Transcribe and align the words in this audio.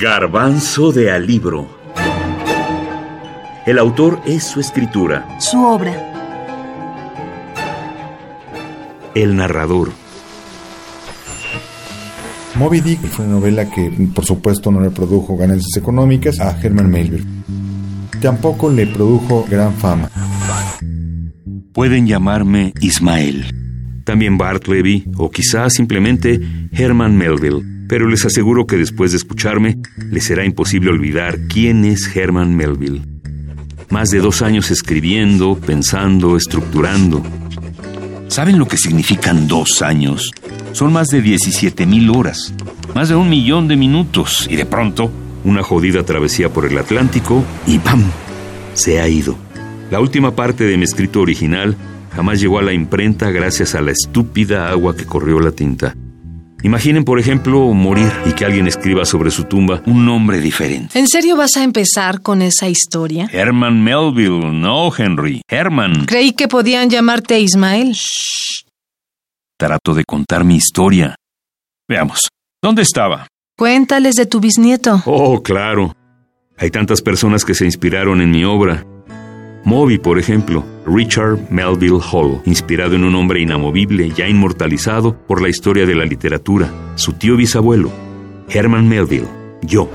Garbanzo 0.00 0.92
de 0.92 1.10
Alibro. 1.10 1.68
El 3.66 3.78
autor 3.78 4.22
es 4.24 4.44
su 4.44 4.58
escritura. 4.58 5.28
Su 5.38 5.62
obra. 5.62 5.92
El 9.14 9.36
narrador. 9.36 9.92
Moby 12.54 12.80
Dick 12.80 13.00
fue 13.08 13.26
una 13.26 13.34
novela 13.34 13.68
que, 13.68 13.92
por 14.14 14.24
supuesto, 14.24 14.70
no 14.70 14.80
le 14.80 14.88
produjo 14.88 15.36
ganancias 15.36 15.76
económicas 15.76 16.40
a 16.40 16.58
Herman 16.58 16.88
Melville. 16.88 17.26
Tampoco 18.22 18.70
le 18.70 18.86
produjo 18.86 19.46
gran 19.50 19.74
fama. 19.74 20.10
Pueden 21.74 22.06
llamarme 22.06 22.72
Ismael. 22.80 23.54
También 24.06 24.38
Bartleby 24.38 25.10
o 25.18 25.30
quizás 25.30 25.74
simplemente 25.74 26.40
Herman 26.72 27.18
Melville. 27.18 27.79
Pero 27.90 28.06
les 28.06 28.24
aseguro 28.24 28.68
que 28.68 28.76
después 28.76 29.10
de 29.10 29.16
escucharme, 29.16 29.76
les 30.12 30.22
será 30.22 30.44
imposible 30.44 30.90
olvidar 30.90 31.40
quién 31.48 31.84
es 31.84 32.14
Herman 32.14 32.54
Melville. 32.54 33.02
Más 33.88 34.10
de 34.10 34.20
dos 34.20 34.42
años 34.42 34.70
escribiendo, 34.70 35.56
pensando, 35.58 36.36
estructurando. 36.36 37.20
¿Saben 38.28 38.60
lo 38.60 38.68
que 38.68 38.76
significan 38.76 39.48
dos 39.48 39.82
años? 39.82 40.30
Son 40.70 40.92
más 40.92 41.08
de 41.08 41.20
17 41.20 41.84
mil 41.84 42.10
horas, 42.10 42.54
más 42.94 43.08
de 43.08 43.16
un 43.16 43.28
millón 43.28 43.66
de 43.66 43.74
minutos, 43.74 44.46
y 44.48 44.54
de 44.54 44.66
pronto, 44.66 45.10
una 45.42 45.64
jodida 45.64 46.04
travesía 46.04 46.48
por 46.48 46.66
el 46.66 46.78
Atlántico 46.78 47.44
y 47.66 47.80
¡pam! 47.80 48.04
Se 48.72 49.00
ha 49.00 49.08
ido. 49.08 49.36
La 49.90 49.98
última 49.98 50.36
parte 50.36 50.62
de 50.62 50.76
mi 50.76 50.84
escrito 50.84 51.22
original 51.22 51.76
jamás 52.14 52.40
llegó 52.40 52.60
a 52.60 52.62
la 52.62 52.72
imprenta 52.72 53.32
gracias 53.32 53.74
a 53.74 53.80
la 53.80 53.90
estúpida 53.90 54.70
agua 54.70 54.94
que 54.94 55.06
corrió 55.06 55.40
la 55.40 55.50
tinta. 55.50 55.96
Imaginen, 56.62 57.04
por 57.04 57.18
ejemplo, 57.18 57.72
morir 57.72 58.12
y 58.26 58.32
que 58.32 58.44
alguien 58.44 58.66
escriba 58.66 59.04
sobre 59.04 59.30
su 59.30 59.44
tumba 59.44 59.82
un 59.86 60.04
nombre 60.04 60.40
diferente. 60.40 60.98
¿En 60.98 61.08
serio 61.08 61.36
vas 61.36 61.56
a 61.56 61.64
empezar 61.64 62.20
con 62.22 62.42
esa 62.42 62.68
historia? 62.68 63.28
Herman 63.32 63.82
Melville, 63.82 64.52
no 64.52 64.90
Henry. 64.96 65.42
Herman. 65.48 66.04
Creí 66.06 66.32
que 66.32 66.48
podían 66.48 66.90
llamarte 66.90 67.40
Ismael. 67.40 67.96
Trato 69.58 69.94
de 69.94 70.04
contar 70.04 70.44
mi 70.44 70.56
historia. 70.56 71.16
Veamos. 71.88 72.28
¿Dónde 72.62 72.82
estaba? 72.82 73.26
Cuéntales 73.56 74.14
de 74.14 74.26
tu 74.26 74.40
bisnieto. 74.40 75.02
Oh, 75.06 75.42
claro. 75.42 75.94
Hay 76.56 76.70
tantas 76.70 77.00
personas 77.02 77.44
que 77.44 77.54
se 77.54 77.64
inspiraron 77.64 78.20
en 78.20 78.30
mi 78.30 78.44
obra. 78.44 78.84
Moby, 79.64 79.98
por 79.98 80.18
ejemplo, 80.18 80.64
Richard 80.86 81.38
Melville 81.50 82.00
Hall, 82.00 82.40
inspirado 82.44 82.94
en 82.94 83.04
un 83.04 83.14
hombre 83.14 83.40
inamovible 83.40 84.10
ya 84.10 84.26
inmortalizado 84.26 85.14
por 85.26 85.42
la 85.42 85.48
historia 85.48 85.86
de 85.86 85.94
la 85.94 86.04
literatura, 86.04 86.70
su 86.94 87.12
tío 87.12 87.36
bisabuelo, 87.36 87.90
Herman 88.48 88.88
Melville, 88.88 89.28
yo. 89.62 89.88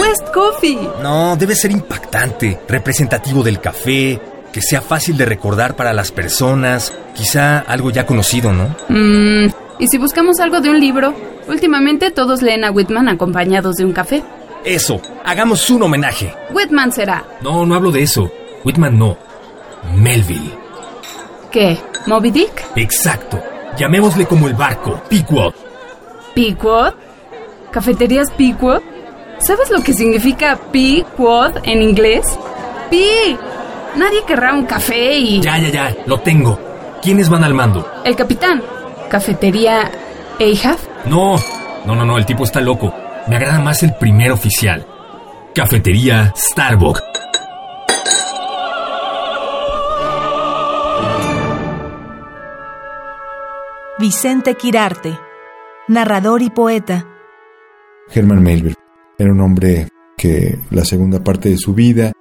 West 0.00 0.32
Coffee. 0.32 0.78
No, 1.02 1.36
debe 1.36 1.54
ser 1.54 1.72
impactante, 1.72 2.58
representativo 2.66 3.42
del 3.42 3.60
café, 3.60 4.18
que 4.50 4.62
sea 4.62 4.80
fácil 4.80 5.16
de 5.16 5.26
recordar 5.26 5.76
para 5.76 5.92
las 5.92 6.10
personas, 6.10 6.92
quizá 7.14 7.58
algo 7.58 7.90
ya 7.90 8.06
conocido, 8.06 8.52
¿no? 8.52 8.74
Mmm, 8.88 9.46
¿y 9.78 9.86
si 9.88 9.98
buscamos 9.98 10.40
algo 10.40 10.60
de 10.60 10.70
un 10.70 10.80
libro? 10.80 11.31
Últimamente 11.48 12.10
todos 12.10 12.42
leen 12.42 12.64
a 12.64 12.70
Whitman 12.70 13.08
acompañados 13.08 13.76
de 13.76 13.84
un 13.84 13.92
café. 13.92 14.22
Eso, 14.64 15.00
hagamos 15.24 15.68
un 15.70 15.82
homenaje. 15.82 16.32
Whitman 16.52 16.92
será. 16.92 17.24
No, 17.40 17.66
no 17.66 17.74
hablo 17.74 17.90
de 17.90 18.02
eso. 18.02 18.30
Whitman 18.64 18.98
no. 18.98 19.16
Melville. 19.96 20.52
¿Qué? 21.50 21.78
¿Moby 22.06 22.30
Dick? 22.30 22.64
Exacto. 22.76 23.40
Llamémosle 23.76 24.26
como 24.26 24.46
el 24.46 24.54
barco, 24.54 25.02
Pequod. 25.08 25.52
¿Pequod? 26.34 26.94
¿Cafeterías 27.70 28.30
Pequod? 28.30 28.80
¿Sabes 29.38 29.70
lo 29.70 29.82
que 29.82 29.92
significa 29.92 30.58
Pequod 30.70 31.56
en 31.64 31.82
inglés? 31.82 32.38
¡Pi! 32.90 33.36
Nadie 33.96 34.22
querrá 34.26 34.54
un 34.54 34.64
café 34.64 35.16
y... 35.18 35.40
Ya, 35.40 35.58
ya, 35.58 35.68
ya, 35.68 35.96
lo 36.06 36.20
tengo. 36.20 36.58
¿Quiénes 37.02 37.28
van 37.28 37.42
al 37.44 37.52
mando? 37.54 37.86
El 38.04 38.14
capitán. 38.14 38.62
¿Cafetería 39.10 39.90
Ahab? 40.38 40.78
No, 41.06 41.36
no, 41.86 41.94
no, 41.94 42.04
no, 42.04 42.18
el 42.18 42.26
tipo 42.26 42.44
está 42.44 42.60
loco. 42.60 42.94
Me 43.28 43.36
agrada 43.36 43.60
más 43.60 43.82
el 43.82 43.94
primer 43.94 44.32
oficial. 44.32 44.86
Cafetería 45.54 46.32
Starbucks. 46.36 47.02
Vicente 53.98 54.54
Quirarte, 54.54 55.16
narrador 55.86 56.42
y 56.42 56.50
poeta. 56.50 57.06
Herman 58.12 58.42
Melville 58.42 58.74
era 59.16 59.30
un 59.30 59.40
hombre 59.40 59.88
que 60.16 60.58
la 60.70 60.84
segunda 60.84 61.22
parte 61.22 61.50
de 61.50 61.56
su 61.56 61.72
vida, 61.74 62.12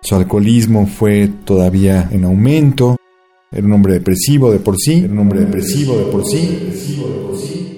su 0.00 0.14
alcoholismo 0.14 0.86
fue 0.86 1.28
todavía 1.44 2.08
en 2.12 2.24
aumento, 2.24 2.96
era 3.50 3.66
un 3.66 3.72
hombre 3.72 3.94
depresivo 3.94 4.52
de 4.52 4.60
por 4.60 4.76
sí, 4.78 5.04
era 5.04 5.12
un 5.12 5.18
hombre 5.18 5.40
depresivo 5.40 5.96
de 5.96 6.04
por 6.04 6.24
sí, 6.24 6.46
depresivo 6.46 7.08
de 7.08 7.14
por 7.14 7.36
sí. 7.36 7.73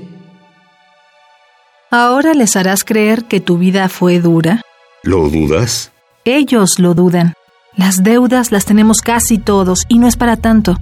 ¿Ahora 1.91 2.35
les 2.35 2.57
harás 2.57 2.83
creer 2.83 3.25
que 3.27 3.41
tu 3.41 3.59
vida 3.59 3.89
fue 3.89 4.19
dura? 4.19 4.61
¿Lo 5.05 5.29
dudas? 5.29 5.93
Ellos 6.25 6.81
lo 6.81 6.95
dudan. 6.95 7.35
Las 7.77 8.03
deudas 8.03 8.51
las 8.51 8.65
tenemos 8.65 9.01
casi 9.03 9.39
todos 9.39 9.85
y 9.89 10.01
no 10.01 10.09
es 10.09 10.17
para 10.17 10.37
tanto. 10.37 10.77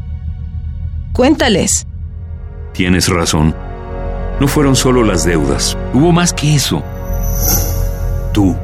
Cuéntales. 1.13 1.87
Tienes 2.73 3.09
razón. 3.09 3.55
No 4.41 4.49
fueron 4.49 4.77
solo 4.77 5.05
las 5.05 5.27
deudas. 5.27 5.77
Hubo 5.93 6.11
más 6.11 6.33
que 6.33 6.55
eso. 6.55 6.83
Tú. 8.33 8.57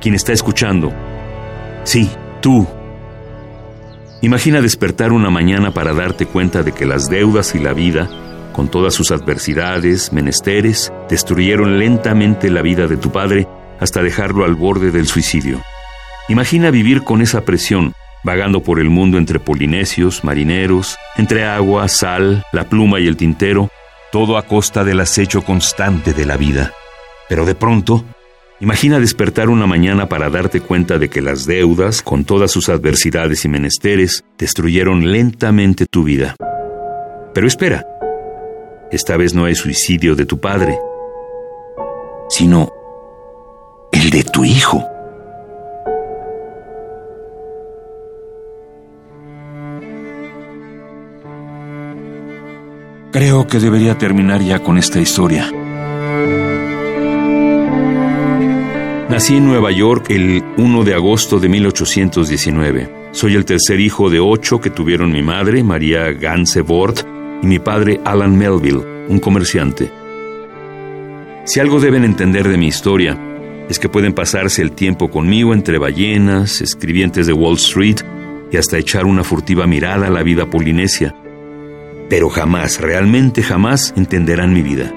Quien 0.00 0.14
está 0.14 0.32
escuchando. 0.32 0.90
Sí, 1.84 2.10
tú. 2.40 2.66
Imagina 4.22 4.62
despertar 4.62 5.12
una 5.12 5.28
mañana 5.28 5.72
para 5.72 5.92
darte 5.92 6.24
cuenta 6.24 6.62
de 6.62 6.72
que 6.72 6.86
las 6.86 7.10
deudas 7.10 7.54
y 7.54 7.58
la 7.58 7.74
vida, 7.74 8.08
con 8.56 8.68
todas 8.68 8.94
sus 8.94 9.10
adversidades, 9.10 10.14
menesteres, 10.14 10.90
destruyeron 11.10 11.78
lentamente 11.78 12.48
la 12.48 12.62
vida 12.62 12.86
de 12.86 12.96
tu 12.96 13.12
padre 13.12 13.46
hasta 13.78 14.02
dejarlo 14.02 14.46
al 14.46 14.54
borde 14.54 14.90
del 14.90 15.06
suicidio. 15.06 15.60
Imagina 16.30 16.70
vivir 16.70 17.04
con 17.04 17.20
esa 17.20 17.42
presión, 17.42 17.92
vagando 18.24 18.62
por 18.62 18.80
el 18.80 18.88
mundo 18.88 19.18
entre 19.18 19.40
polinesios, 19.40 20.24
marineros, 20.24 20.96
entre 21.18 21.44
agua, 21.44 21.86
sal, 21.88 22.44
la 22.50 22.64
pluma 22.64 22.98
y 22.98 23.06
el 23.06 23.18
tintero, 23.18 23.68
todo 24.10 24.38
a 24.38 24.42
costa 24.42 24.84
del 24.84 25.00
acecho 25.00 25.42
constante 25.42 26.14
de 26.14 26.24
la 26.24 26.38
vida. 26.38 26.72
Pero 27.28 27.44
de 27.44 27.54
pronto, 27.54 28.06
imagina 28.58 28.98
despertar 28.98 29.50
una 29.50 29.66
mañana 29.66 30.08
para 30.08 30.30
darte 30.30 30.62
cuenta 30.62 30.98
de 30.98 31.10
que 31.10 31.20
las 31.20 31.44
deudas, 31.44 32.00
con 32.00 32.24
todas 32.24 32.52
sus 32.52 32.70
adversidades 32.70 33.44
y 33.44 33.48
menesteres, 33.50 34.24
destruyeron 34.38 35.12
lentamente 35.12 35.84
tu 35.84 36.04
vida. 36.04 36.36
Pero 37.34 37.46
espera, 37.46 37.84
esta 38.90 39.16
vez 39.16 39.34
no 39.34 39.44
hay 39.44 39.54
suicidio 39.54 40.14
de 40.14 40.26
tu 40.26 40.38
padre, 40.38 40.78
sino 42.28 42.72
el 43.92 44.10
de 44.10 44.24
tu 44.24 44.44
hijo. 44.44 44.84
Creo 53.12 53.46
que 53.46 53.58
debería 53.58 53.96
terminar 53.96 54.42
ya 54.42 54.58
con 54.58 54.76
esta 54.76 55.00
historia. 55.00 55.50
Nací 59.08 59.36
en 59.36 59.46
Nueva 59.46 59.70
York 59.70 60.10
el 60.10 60.44
1 60.58 60.84
de 60.84 60.92
agosto 60.92 61.38
de 61.38 61.48
1819. 61.48 63.08
Soy 63.12 63.34
el 63.34 63.46
tercer 63.46 63.80
hijo 63.80 64.10
de 64.10 64.20
ocho 64.20 64.60
que 64.60 64.68
tuvieron 64.68 65.12
mi 65.12 65.22
madre, 65.22 65.62
María 65.62 66.12
Gansebord, 66.12 67.15
mi 67.48 67.58
padre, 67.58 68.00
Alan 68.04 68.36
Melville, 68.36 69.06
un 69.08 69.18
comerciante. 69.18 69.90
Si 71.44 71.60
algo 71.60 71.80
deben 71.80 72.04
entender 72.04 72.48
de 72.48 72.56
mi 72.56 72.66
historia, 72.66 73.18
es 73.68 73.78
que 73.78 73.88
pueden 73.88 74.12
pasarse 74.12 74.62
el 74.62 74.72
tiempo 74.72 75.10
conmigo 75.10 75.54
entre 75.54 75.78
ballenas, 75.78 76.60
escribientes 76.60 77.26
de 77.26 77.32
Wall 77.32 77.56
Street 77.56 77.98
y 78.50 78.56
hasta 78.56 78.78
echar 78.78 79.06
una 79.06 79.24
furtiva 79.24 79.66
mirada 79.66 80.06
a 80.06 80.10
la 80.10 80.22
vida 80.22 80.48
polinesia 80.48 81.14
pero 82.08 82.28
jamás, 82.28 82.80
realmente 82.80 83.42
jamás 83.42 83.92
entenderán 83.96 84.52
mi 84.52 84.62
vida. 84.62 84.92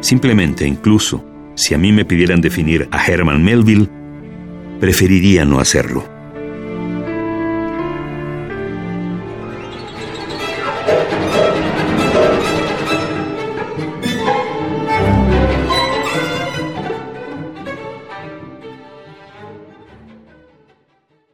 Simplemente, 0.00 0.66
incluso, 0.66 1.24
si 1.56 1.74
a 1.74 1.78
mí 1.78 1.92
me 1.92 2.04
pidieran 2.04 2.40
definir 2.40 2.88
a 2.90 3.04
Herman 3.04 3.42
Melville, 3.42 3.88
preferiría 4.80 5.44
no 5.44 5.58
hacerlo. 5.58 6.13